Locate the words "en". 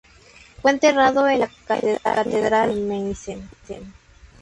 1.27-1.41